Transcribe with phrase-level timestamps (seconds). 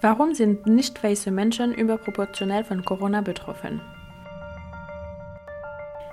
[0.00, 3.80] Warum sind nicht weiße Menschen überproportional von Corona betroffen?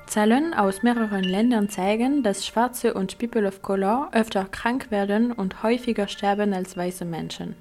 [0.08, 5.64] Zahlen aus mehreren Ländern zeigen, dass Schwarze und People of Color öfter krank werden und
[5.64, 7.56] häufiger sterben als weiße Menschen.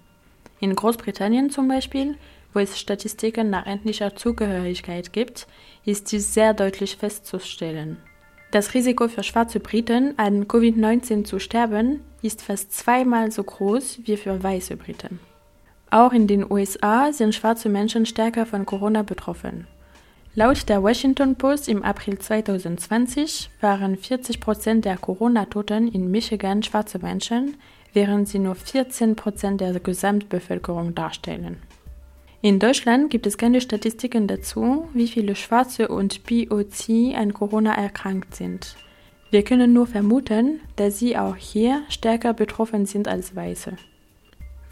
[0.61, 2.16] In Großbritannien zum Beispiel,
[2.52, 5.46] wo es Statistiken nach ethnischer Zugehörigkeit gibt,
[5.84, 7.96] ist dies sehr deutlich festzustellen.
[8.50, 14.18] Das Risiko für schwarze Briten, an Covid-19 zu sterben, ist fast zweimal so groß wie
[14.18, 15.18] für weiße Briten.
[15.93, 19.67] Auch in den USA sind schwarze Menschen stärker von Corona betroffen.
[20.35, 26.99] Laut der Washington Post im April 2020 waren 40 Prozent der Corona-Toten in Michigan schwarze
[26.99, 27.59] Menschen,
[27.93, 31.59] während sie nur 14 Prozent der Gesamtbevölkerung darstellen.
[32.41, 38.34] In Deutschland gibt es keine Statistiken dazu, wie viele Schwarze und POC an Corona erkrankt
[38.34, 38.77] sind.
[39.31, 43.77] Wir können nur vermuten, dass sie auch hier stärker betroffen sind als Weiße.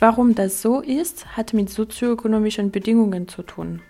[0.02, 3.82] Warum das so ist, hat mit sozioökonomischen Bedingungen zu tun.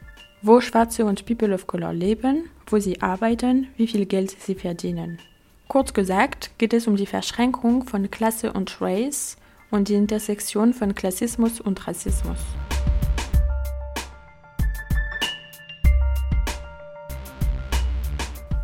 [0.42, 5.20] Wo Schwarze und People of Color leben, wo sie arbeiten, wie viel Geld sie verdienen.
[5.68, 9.36] Kurz gesagt geht es um die Verschränkung von Klasse und Race
[9.70, 12.38] und die Intersektion von Klassismus und Rassismus.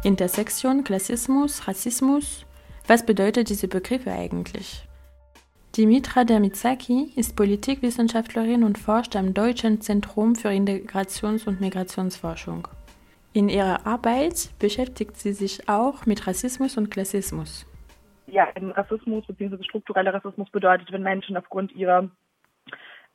[0.02, 2.44] Intersektion, Klassismus, Rassismus.
[2.88, 4.82] Was bedeutet diese Begriffe eigentlich?
[5.76, 12.66] Dimitra Dermitsaki ist Politikwissenschaftlerin und forscht am Deutschen Zentrum für Integrations- und Migrationsforschung.
[13.34, 17.66] In ihrer Arbeit beschäftigt sie sich auch mit Rassismus und Klassismus.
[18.26, 19.62] Ja, Rassismus bzw.
[19.64, 22.08] struktureller Rassismus bedeutet, wenn Menschen aufgrund ihrer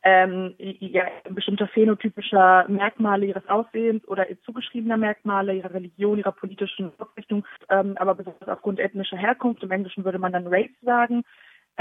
[0.04, 7.44] ähm, ja, bestimmter phänotypischer Merkmale ihres Aussehens oder zugeschriebener Merkmale, ihrer Religion, ihrer politischen Ausrichtung,
[7.70, 11.24] ähm, aber besonders aufgrund ethnischer Herkunft, im Englischen würde man dann Race sagen,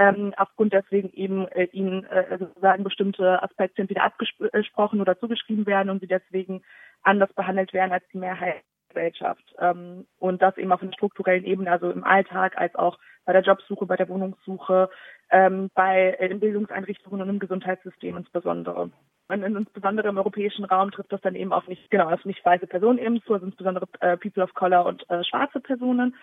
[0.01, 5.91] ähm, aufgrund deswegen eben äh, ihnen äh, sozusagen bestimmte Aspekte entweder abgesprochen oder zugeschrieben werden
[5.91, 6.63] und sie deswegen
[7.03, 9.45] anders behandelt werden als die Mehrheit Gesellschaft.
[9.59, 13.43] Ähm, und das eben auf einer strukturellen Ebene, also im Alltag als auch bei der
[13.43, 14.89] Jobsuche, bei der Wohnungssuche,
[15.31, 18.91] ähm, bei äh, in Bildungseinrichtungen und im Gesundheitssystem insbesondere.
[19.29, 22.67] Und insbesondere im europäischen Raum trifft das dann eben auf nicht, genau, auf nicht weiße
[22.67, 26.17] Personen eben zu, also insbesondere äh, People of Color und äh, schwarze Personen.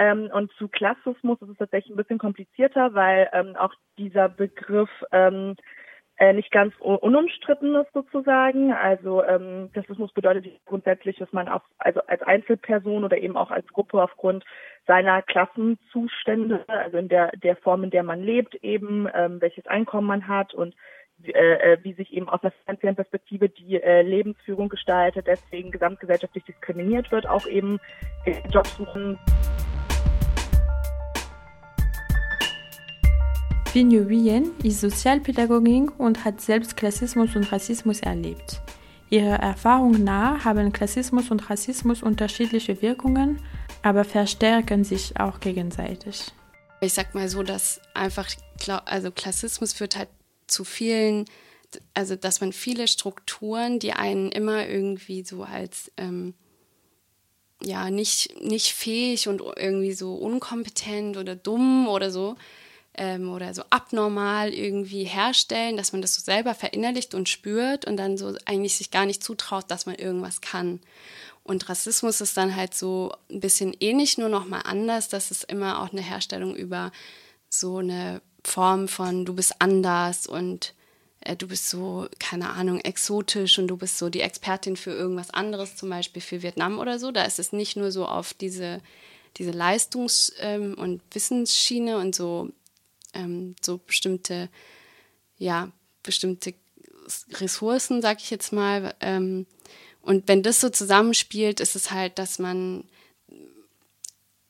[0.00, 4.88] Ähm, und zu Klassismus ist es tatsächlich ein bisschen komplizierter, weil ähm, auch dieser Begriff
[5.12, 5.56] ähm,
[6.16, 8.72] äh, nicht ganz unumstritten ist sozusagen.
[8.72, 13.66] Also ähm, Klassismus bedeutet grundsätzlich, dass man auch also als Einzelperson oder eben auch als
[13.68, 14.42] Gruppe aufgrund
[14.86, 20.06] seiner Klassenzustände, also in der der Form, in der man lebt, eben ähm, welches Einkommen
[20.06, 20.74] man hat und
[21.24, 26.44] äh, äh wie sich eben aus einer finanziellen Perspektive die äh, Lebensführung gestaltet, deswegen gesamtgesellschaftlich
[26.44, 27.78] diskriminiert wird, auch eben
[28.50, 29.18] Jobsuchen.
[33.72, 38.60] Vinyo Wien ist Sozialpädagogin und hat selbst Klassismus und Rassismus erlebt.
[39.10, 43.40] Ihrer Erfahrung nach haben Klassismus und Rassismus unterschiedliche Wirkungen,
[43.82, 46.32] aber verstärken sich auch gegenseitig.
[46.80, 48.28] Ich sag mal so, dass einfach,
[48.86, 50.08] also Klassismus führt halt
[50.48, 51.26] zu vielen,
[51.94, 56.34] also dass man viele Strukturen, die einen immer irgendwie so als ähm,
[57.62, 62.34] ja nicht, nicht fähig und irgendwie so unkompetent oder dumm oder so
[62.94, 67.96] ähm, oder so abnormal irgendwie herstellen, dass man das so selber verinnerlicht und spürt und
[67.96, 70.80] dann so eigentlich sich gar nicht zutraut, dass man irgendwas kann.
[71.42, 75.08] Und Rassismus ist dann halt so ein bisschen ähnlich, nur noch mal anders.
[75.08, 76.92] Das ist immer auch eine Herstellung über
[77.48, 80.74] so eine Form von du bist anders und
[81.20, 85.30] äh, du bist so, keine Ahnung, exotisch und du bist so die Expertin für irgendwas
[85.30, 87.10] anderes, zum Beispiel für Vietnam oder so.
[87.10, 88.80] Da ist es nicht nur so auf diese,
[89.36, 92.50] diese Leistungs- ähm, und Wissensschiene und so
[93.14, 94.48] ähm, so bestimmte,
[95.38, 95.70] ja,
[96.02, 96.54] bestimmte
[97.32, 98.94] Ressourcen, sag ich jetzt mal.
[99.00, 99.46] Ähm,
[100.02, 102.84] und wenn das so zusammenspielt, ist es halt, dass man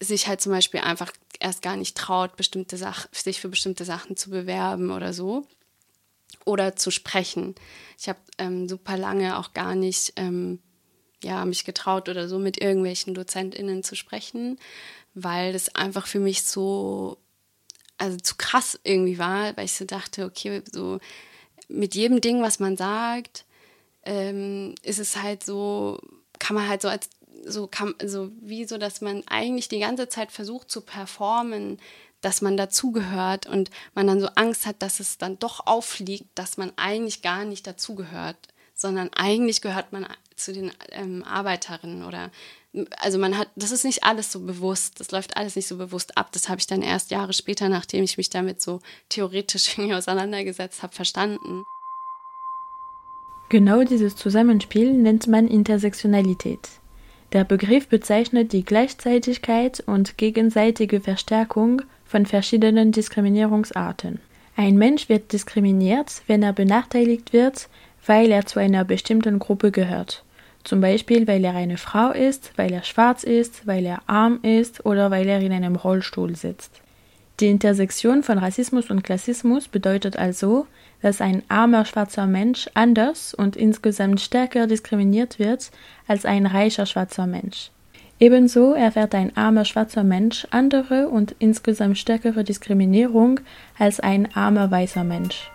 [0.01, 4.17] sich halt zum Beispiel einfach erst gar nicht traut, bestimmte Sach sich für bestimmte Sachen
[4.17, 5.47] zu bewerben oder so.
[6.45, 7.55] Oder zu sprechen.
[7.99, 10.61] Ich habe ähm, super lange auch gar nicht ähm,
[11.23, 14.59] ja, mich getraut oder so mit irgendwelchen DozentInnen zu sprechen,
[15.15, 17.19] weil das einfach für mich so
[18.01, 20.99] also zu krass irgendwie war, weil ich so dachte, okay, so
[21.69, 23.45] mit jedem Ding, was man sagt,
[24.05, 26.01] ähm, ist es halt so,
[26.39, 27.11] kann man halt so als
[27.45, 31.79] so kann so wie so, dass man eigentlich die ganze Zeit versucht zu performen,
[32.21, 36.59] dass man dazugehört und man dann so Angst hat, dass es dann doch auffliegt, dass
[36.59, 38.37] man eigentlich gar nicht dazugehört,
[38.75, 40.07] sondern eigentlich gehört man
[40.37, 42.31] zu den ähm, Arbeiterinnen oder
[42.99, 46.17] also man hat, das ist nicht alles so bewusst, das läuft alles nicht so bewusst
[46.17, 46.31] ab.
[46.33, 50.83] Das habe ich dann erst Jahre später, nachdem ich mich damit so theoretisch irgendwie auseinandergesetzt
[50.83, 51.65] habe, verstanden.
[53.49, 56.69] Genau dieses Zusammenspiel nennt man Intersektionalität.
[57.33, 64.21] Der Begriff bezeichnet die Gleichzeitigkeit und gegenseitige Verstärkung von verschiedenen Diskriminierungsarten.
[64.57, 67.69] Ein Mensch wird diskriminiert, wenn er benachteiligt wird,
[68.07, 70.25] weil er zu einer bestimmten Gruppe gehört.
[70.65, 74.85] Zum Beispiel, weil er eine Frau ist, weil er schwarz ist, weil er arm ist
[74.85, 76.83] oder weil er in einem Rollstuhl sitzt.
[77.41, 80.67] Die Intersektion von Rassismus und Klassismus bedeutet also,
[81.01, 85.71] dass ein armer schwarzer Mensch anders und insgesamt stärker diskriminiert wird
[86.07, 87.71] als ein reicher schwarzer Mensch.
[88.19, 93.41] Ebenso erfährt ein armer schwarzer Mensch andere und insgesamt stärkere Diskriminierung
[93.79, 95.51] als ein armer weißer Mensch.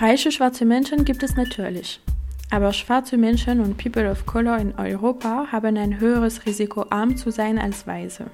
[0.00, 2.00] Reiche schwarze Menschen gibt es natürlich.
[2.48, 7.30] Aber schwarze Menschen und People of Color in Europa haben ein höheres Risiko, arm zu
[7.30, 8.24] sein als Weiße.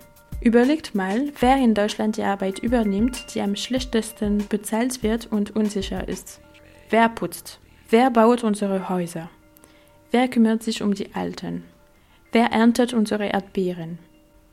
[0.40, 6.06] Überlegt mal, wer in Deutschland die Arbeit übernimmt, die am schlechtesten bezahlt wird und unsicher
[6.06, 6.40] ist.
[6.88, 7.58] Wer putzt?
[7.90, 9.28] Wer baut unsere Häuser?
[10.12, 11.64] Wer kümmert sich um die Alten?
[12.30, 13.98] Wer erntet unsere Erdbeeren?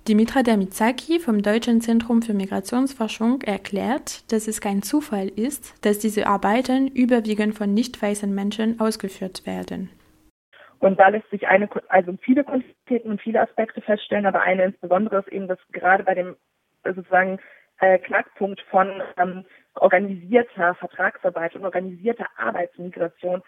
[0.06, 6.28] Dimitra Damizaki vom Deutschen Zentrum für Migrationsforschung erklärt, dass es kein Zufall ist, dass diese
[6.28, 9.90] Arbeiten überwiegend von nicht weißen Menschen ausgeführt werden.
[10.80, 15.20] Und da lässt sich eine, also viele Quantitäten und viele Aspekte feststellen, aber eine insbesondere
[15.20, 16.36] ist eben, dass gerade bei dem
[16.84, 17.40] sozusagen
[17.80, 19.46] äh, Knackpunkt von ähm,
[19.76, 23.42] organisierter Vertragsarbeit und organisierter Arbeitsmigration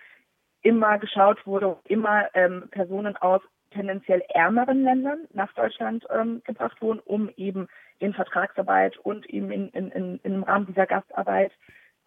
[0.61, 3.41] immer geschaut wurde, immer ähm, Personen aus
[3.75, 7.67] tendenziell ärmeren Ländern nach Deutschland ähm, gebracht wurden, um eben
[7.99, 11.51] in Vertragsarbeit und eben in, in, in, im Rahmen dieser Gastarbeit,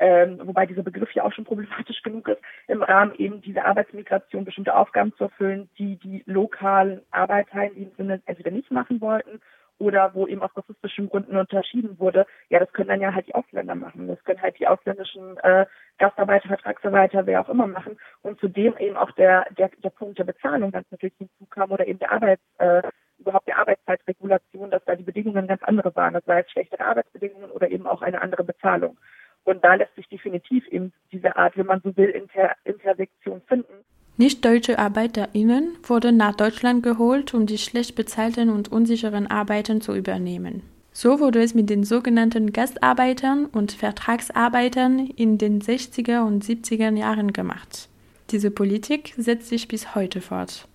[0.00, 4.44] ähm, wobei dieser Begriff ja auch schon problematisch genug ist, im Rahmen eben dieser Arbeitsmigration
[4.44, 9.41] bestimmte Aufgaben zu erfüllen, die die lokalen Arbeiter in diesem Sinne entweder nicht machen wollten
[9.78, 13.34] oder wo eben aus rassistischen Gründen unterschieden wurde, ja, das können dann ja halt die
[13.34, 14.08] Ausländer machen.
[14.08, 15.66] Das können halt die ausländischen äh,
[15.98, 17.98] Gastarbeiter, Vertragsarbeiter, wer auch immer machen.
[18.22, 21.98] Und zudem eben auch der, der, der Punkt der Bezahlung ganz natürlich hinzukam oder eben
[21.98, 22.82] der Arbeits, äh,
[23.19, 26.14] überhaupt der Arbeitszeitregulation, dass da die Bedingungen ganz andere waren.
[26.14, 28.98] Das war jetzt schlechtere Arbeitsbedingungen oder eben auch eine andere Bezahlung.
[29.44, 33.84] Und da lässt sich definitiv eben diese Art, wenn man so will, Inter Intersektion finden.
[34.19, 40.62] Nicht-deutsche ArbeiterInnen wurden nach Deutschland geholt, um die schlecht bezahlten und unsicheren Arbeiten zu übernehmen.
[40.93, 47.32] So wurde es mit den sogenannten Gastarbeitern und Vertragsarbeitern in den 60er und 70er Jahren
[47.32, 47.88] gemacht.
[48.31, 50.67] Diese Politik setzt sich bis heute fort.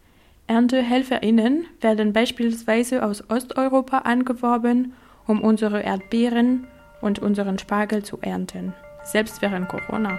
[0.48, 4.94] ErntehelferInnen werden beispielsweise aus Osteuropa angeworben,
[5.28, 6.66] um unsere Erdbeeren
[7.02, 8.74] und unseren Spargel zu ernten,
[9.04, 10.18] selbst während Corona.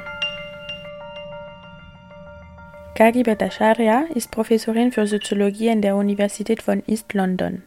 [2.94, 7.64] Kagi Bhattacharya ist Professorin für Soziologie an der Universität von East London.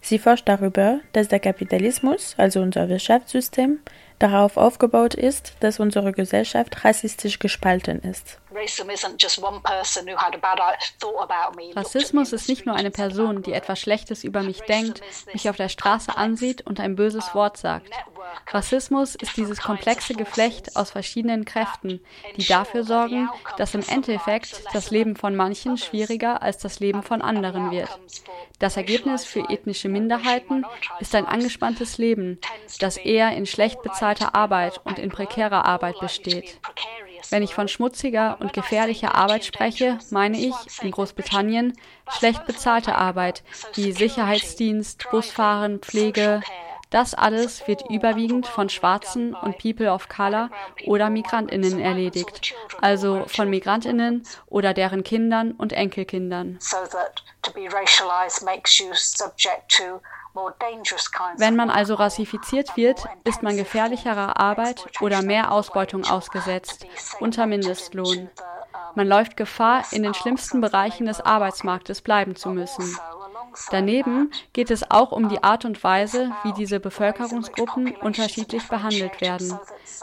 [0.00, 3.78] Sie forscht darüber, dass der Kapitalismus, also unser Wirtschaftssystem,
[4.18, 8.38] darauf aufgebaut ist, dass unsere Gesellschaft rassistisch gespalten ist.
[11.74, 15.02] Rassismus ist nicht nur eine Person, die etwas Schlechtes über mich denkt,
[15.32, 17.90] mich auf der Straße ansieht und ein böses Wort sagt.
[18.48, 22.00] Rassismus ist dieses komplexe Geflecht aus verschiedenen Kräften,
[22.36, 23.28] die dafür sorgen,
[23.58, 27.90] dass im Endeffekt das Leben von manchen schwieriger als das Leben von anderen wird.
[28.58, 30.64] Das Ergebnis für ethnische Minderheiten
[30.98, 32.38] ist ein angespanntes Leben,
[32.80, 36.58] das eher in schlecht bezahlter Arbeit und in prekärer Arbeit besteht.
[37.30, 41.74] Wenn ich von schmutziger und gefährlicher Arbeit spreche, meine ich in Großbritannien
[42.08, 43.42] schlecht bezahlte Arbeit
[43.74, 46.40] wie Sicherheitsdienst, Busfahren, Pflege,
[46.90, 50.50] das alles wird überwiegend von Schwarzen und People of Color
[50.86, 56.58] oder Migrantinnen erledigt, also von Migrantinnen oder deren Kindern und Enkelkindern.
[61.36, 66.86] Wenn man also rassifiziert wird, ist man gefährlicherer Arbeit oder mehr Ausbeutung ausgesetzt,
[67.20, 68.30] unter Mindestlohn.
[68.94, 72.96] Man läuft Gefahr, in den schlimmsten Bereichen des Arbeitsmarktes bleiben zu müssen.
[73.70, 79.58] Daneben geht es auch um die Art und Weise, wie diese Bevölkerungsgruppen unterschiedlich behandelt werden,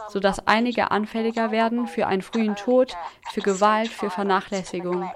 [0.09, 2.95] sodass einige anfälliger werden für einen frühen Tod,
[3.31, 5.09] für Gewalt, für Vernachlässigung.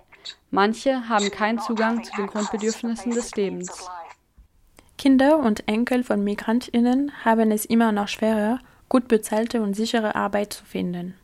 [0.51, 3.89] Manche haben keinen Zugang zu den Grundbedürfnissen des Lebens.
[4.97, 10.53] Kinder und Enkel von Migrantinnen haben es immer noch schwerer, gut bezahlte und sichere Arbeit
[10.53, 11.15] zu finden.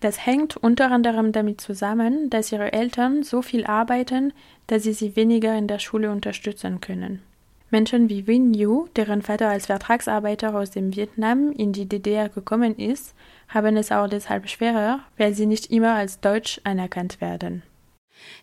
[0.00, 4.32] Das hängt unter anderem damit zusammen, dass ihre Eltern so viel arbeiten,
[4.66, 7.22] dass sie sie weniger in der Schule unterstützen können.
[7.70, 12.76] Menschen wie Win Yu, deren Vater als Vertragsarbeiter aus dem Vietnam in die DDR gekommen
[12.76, 13.14] ist,
[13.48, 17.62] haben es auch deshalb schwerer, weil sie nicht immer als deutsch anerkannt werden.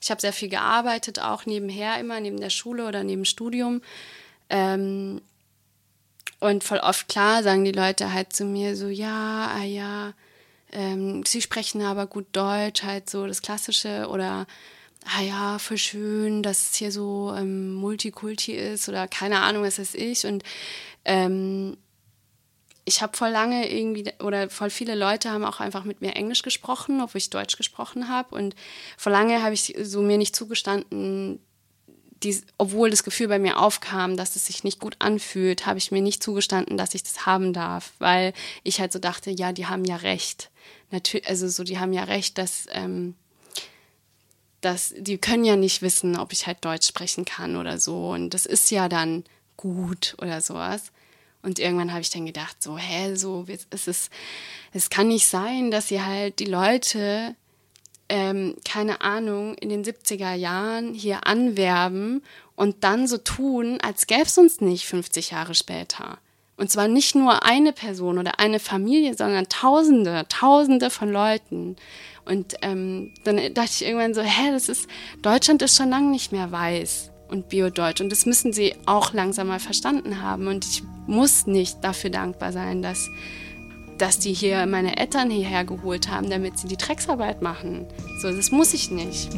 [0.02, 3.82] Ich habe sehr viel gearbeitet, auch nebenher immer, neben der Schule oder neben Studium.
[4.50, 5.22] Ähm,
[6.40, 10.14] und voll oft klar sagen die Leute halt zu mir so, ja, ah ja,
[10.72, 14.46] ähm, sie sprechen aber gut Deutsch, halt so das Klassische oder
[15.06, 19.80] ah ja, voll schön, dass es hier so ähm, Multikulti ist oder keine Ahnung, was
[19.80, 20.26] weiß ich.
[20.26, 20.44] Und
[21.06, 21.78] ähm,
[22.84, 26.42] ich habe voll lange irgendwie, oder voll viele Leute haben auch einfach mit mir Englisch
[26.42, 28.36] gesprochen, obwohl ich Deutsch gesprochen habe.
[28.36, 28.56] Und
[28.98, 31.40] vor lange habe ich so mir nicht zugestanden,
[32.24, 35.92] die, obwohl das Gefühl bei mir aufkam, dass es sich nicht gut anfühlt, habe ich
[35.92, 38.34] mir nicht zugestanden, dass ich das haben darf, weil
[38.64, 40.50] ich halt so dachte, ja, die haben ja recht.
[40.92, 43.16] Natürlich, also so, die haben ja recht, dass ähm,
[44.62, 48.10] dass die können ja nicht wissen, ob ich halt Deutsch sprechen kann oder so.
[48.10, 49.24] Und das ist ja dann
[49.56, 50.92] gut oder sowas.
[51.44, 54.12] Und irgendwann habe ich dann gedacht, so, hä, so, es ist,
[54.74, 57.36] es kann nicht sein, dass sie halt die Leute,
[58.10, 62.24] ähm, keine Ahnung, in den 70er Jahren hier anwerben
[62.56, 66.18] und dann so tun, als gäbe es uns nicht 50 Jahre später.
[66.58, 71.76] Und zwar nicht nur eine Person oder eine Familie, sondern Tausende, Tausende von Leuten.
[72.26, 74.90] Und ähm, dann dachte ich irgendwann so, hä, das ist,
[75.22, 78.02] Deutschland ist schon lange nicht mehr weiß und biodeutsch.
[78.02, 80.48] Und das müssen sie auch langsam mal verstanden haben.
[80.48, 83.08] Und ich muss nicht dafür dankbar sein, dass,
[83.98, 87.86] dass die hier meine Eltern hierher geholt haben, damit sie die Drecksarbeit machen.
[88.22, 89.30] So, das muss ich nicht.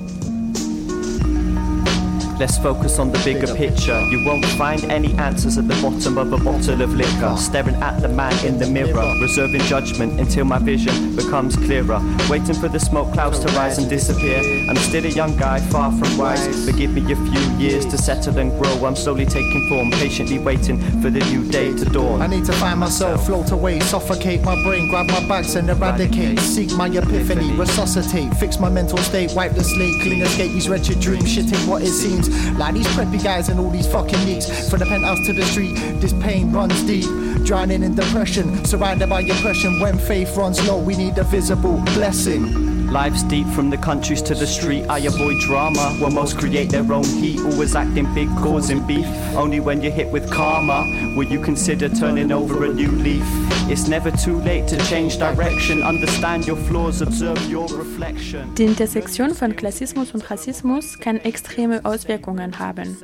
[2.40, 4.00] Let's focus on the bigger picture.
[4.10, 7.36] You won't find any answers at the bottom of a bottle of liquor.
[7.36, 12.00] Staring at the man in the mirror, reserving judgment until my vision becomes clearer.
[12.30, 14.40] Waiting for the smoke clouds to rise and disappear.
[14.70, 16.66] I'm still a young guy, far from wise.
[16.66, 18.86] But give me a few years to settle and grow.
[18.86, 22.22] I'm slowly taking form, patiently waiting for the new day to dawn.
[22.22, 26.40] I need to find myself, float away, suffocate my brain, grab my bags and eradicate.
[26.40, 31.02] Seek my epiphany, resuscitate, fix my mental state, wipe the slate, clean escape these wretched
[31.02, 31.30] dreams.
[31.30, 32.29] Shit ain't what it seems.
[32.58, 34.70] Like these preppy guys and all these fucking leaks.
[34.70, 37.06] From the penthouse to the street, this pain runs deep.
[37.46, 39.80] Drowning in depression, surrounded by oppression.
[39.80, 42.88] When faith runs low, we need a visible blessing.
[42.92, 44.86] Life's deep from the countries to the street.
[44.90, 45.96] I avoid drama.
[46.00, 47.40] Where most create their own heat.
[47.40, 49.06] Always acting big, causing beef.
[49.36, 50.84] Only when you're hit with karma
[51.16, 53.24] will you consider turning over a new leaf.
[53.70, 55.84] It's never too late to change direction.
[55.84, 58.54] Understand your flaws, observe your reflection.
[58.56, 62.98] Die Intersektion von Klassismus und Rassismus kann extreme Auswirkungen haben.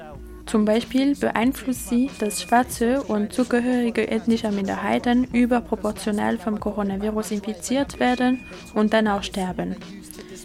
[0.56, 8.48] Zum Beispiel beeinflusst sie, dass Schwarze und zugehörige ethnischer Minderheiten überproportional vom Coronavirus infiziert werden
[8.74, 9.76] und dann auch sterben.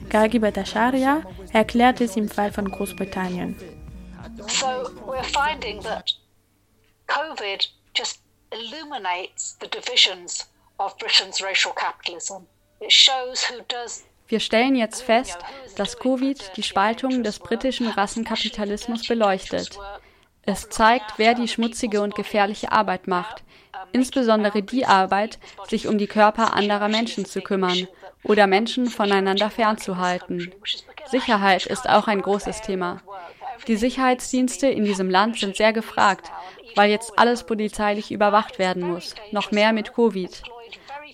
[0.08, 3.54] Gargi Bhattacharya erklärt es im Fall von Großbritannien.
[4.48, 4.66] So
[5.06, 6.10] we're finding that
[7.06, 12.48] COVID just illuminates the divisions of Britain's racial capitalism.
[12.80, 15.38] It shows who does wir stellen jetzt fest,
[15.76, 19.78] dass Covid die Spaltung des britischen Rassenkapitalismus beleuchtet.
[20.42, 23.42] Es zeigt, wer die schmutzige und gefährliche Arbeit macht,
[23.92, 27.88] insbesondere die Arbeit, sich um die Körper anderer Menschen zu kümmern
[28.22, 30.54] oder Menschen voneinander fernzuhalten.
[31.10, 33.02] Sicherheit ist auch ein großes Thema.
[33.66, 36.30] Die Sicherheitsdienste in diesem Land sind sehr gefragt,
[36.76, 40.42] weil jetzt alles polizeilich überwacht werden muss, noch mehr mit Covid.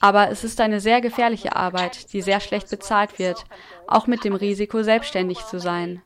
[0.00, 3.44] Aber es ist eine sehr gefährliche Arbeit, die sehr schlecht bezahlt wird,
[3.86, 6.02] auch mit dem Risiko, selbstständig zu sein.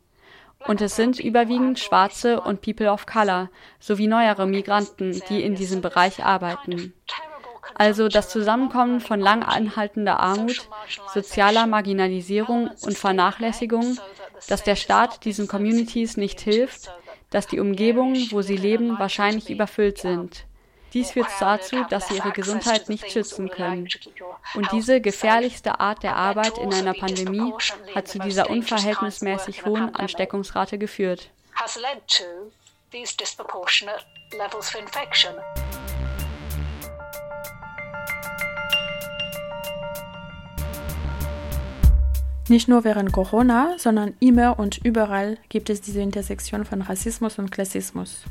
[0.66, 5.80] Und es sind überwiegend Schwarze und People of Color sowie neuere Migranten, die in diesem
[5.80, 6.92] Bereich arbeiten.
[7.74, 10.68] Also das Zusammenkommen von lang anhaltender Armut,
[11.14, 13.98] sozialer Marginalisierung und Vernachlässigung,
[14.48, 16.92] dass der Staat diesen Communities nicht hilft,
[17.30, 20.44] dass die Umgebungen, wo sie leben, wahrscheinlich überfüllt sind.
[20.92, 23.88] Dies führt dazu, dass sie ihre Gesundheit nicht schützen können.
[24.54, 27.52] Und diese gefährlichste Art der Arbeit in einer Pandemie
[27.94, 31.30] hat zu dieser unverhältnismäßig hohen Ansteckungsrate geführt.
[42.48, 47.52] Nicht nur während Corona, sondern immer und überall gibt es diese Intersektion von Rassismus und
[47.52, 48.24] Klassismus.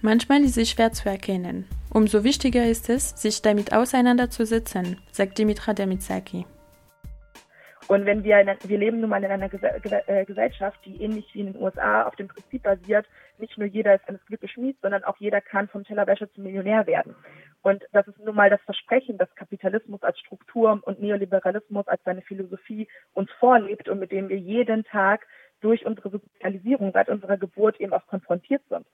[0.00, 1.68] Manchmal ist sie schwer zu erkennen.
[1.92, 6.46] Umso wichtiger ist es, sich damit auseinanderzusetzen, sagt Dimitra Demitsaki.
[7.88, 11.52] Und wenn wir, wir leben nun mal in einer äh, Gesellschaft, die ähnlich wie in
[11.52, 13.04] den USA auf dem Prinzip basiert,
[13.38, 16.86] nicht nur jeder ist eines Glückes Schmied, sondern auch jeder kann vom Tellerwäscher zum Millionär
[16.86, 17.16] werden.
[17.62, 22.22] Und das ist nun mal das Versprechen, das Kapitalismus als Struktur und Neoliberalismus als seine
[22.22, 25.26] Philosophie uns vorlebt und mit dem wir jeden Tag
[25.60, 28.86] durch unsere Sozialisierung seit unserer Geburt eben auch konfrontiert sind.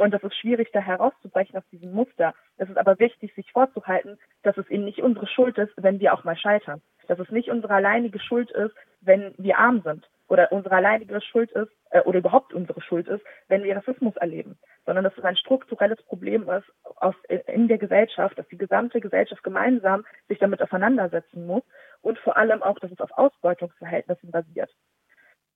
[0.00, 2.32] Und das ist schwierig, da herauszubrechen aus diesem Muster.
[2.56, 6.14] Es ist aber wichtig, sich vorzuhalten, dass es eben nicht unsere Schuld ist, wenn wir
[6.14, 6.80] auch mal scheitern.
[7.06, 10.08] Dass es nicht unsere alleinige Schuld ist, wenn wir arm sind.
[10.28, 14.56] oder unsere alleinige Schuld ist äh, oder überhaupt unsere Schuld ist, wenn wir Rassismus erleben,
[14.86, 19.42] sondern dass es ein strukturelles Problem ist aus, in der Gesellschaft, dass die gesamte Gesellschaft
[19.42, 21.64] gemeinsam sich damit auseinandersetzen muss
[22.00, 24.70] und vor allem auch, dass es auf Ausbeutungsverhältnissen basiert.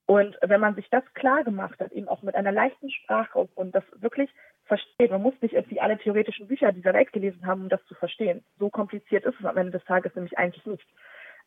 [0.07, 3.75] Und wenn man sich das klar gemacht hat, eben auch mit einer leichten Sprache und
[3.75, 4.31] das wirklich
[4.65, 7.95] versteht, man muss nicht irgendwie alle theoretischen Bücher dieser Welt gelesen haben, um das zu
[7.95, 8.45] verstehen.
[8.59, 10.87] So kompliziert ist es am Ende des Tages nämlich eigentlich nicht.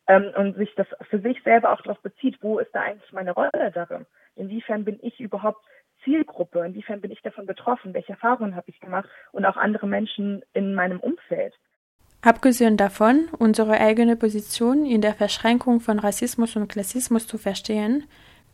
[0.08, 3.32] Ähm, und sich das für sich selber auch darauf bezieht, wo ist da eigentlich meine
[3.32, 4.06] Rolle darin?
[4.34, 5.64] Inwiefern bin ich überhaupt
[6.02, 6.64] Zielgruppe?
[6.64, 7.94] Inwiefern bin ich davon betroffen?
[7.94, 9.08] Welche Erfahrungen habe ich gemacht?
[9.32, 11.54] Und auch andere Menschen in meinem Umfeld.
[12.22, 18.04] Abgesehen davon, unsere eigene Position in der Verschränkung von Rassismus und Klassismus zu verstehen,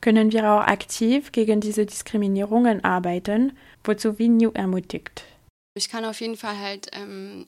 [0.04, 5.24] können wir auch aktiv gegen diese Diskriminierungen arbeiten, wozu Vinu ermutigt.
[5.72, 7.46] Ich kann auf jeden Fall halt ähm,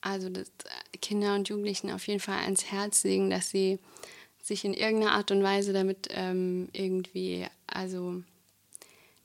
[0.00, 0.28] also
[1.00, 3.78] Kinder und Jugendlichen auf jeden Fall ans Herz legen, dass sie
[4.42, 8.24] sich in irgendeiner Art und Weise damit ähm, irgendwie, also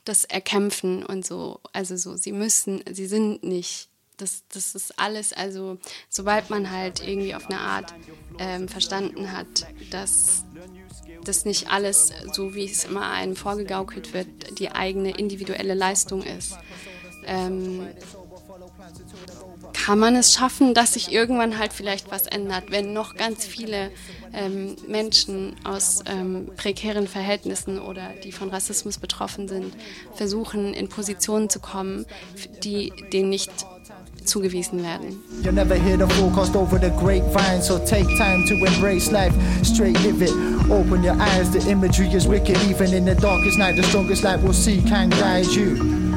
[0.06, 1.60] das erkämpfen und so.
[1.74, 3.90] Also so, sie müssen, sie sind nicht.
[4.18, 7.96] Das, das ist alles, also sobald man halt irgendwie auf eine Art
[8.38, 10.44] ähm, verstanden hat, dass
[11.24, 14.28] das nicht alles, so wie es immer einem vorgegaukelt wird,
[14.60, 16.58] die eigene individuelle Leistung ist.
[17.26, 17.88] Ähm,
[19.74, 23.92] kann man es schaffen, dass sich irgendwann halt vielleicht was ändert, wenn noch ganz viele
[24.34, 29.76] ähm, Menschen aus ähm, prekären Verhältnissen oder die von Rassismus betroffen sind,
[30.16, 32.06] versuchen in Positionen zu kommen,
[32.64, 33.52] die denen nicht
[34.28, 35.22] zugewiesen werden.
[35.44, 40.00] You never hear the forecast over the grapevine, so take time to embrace life, straight
[40.02, 40.32] live it.
[40.70, 44.40] Open your eyes, the imagery is wicked, even in the darkest night, the strongest light
[44.42, 46.17] we'll see can guide you.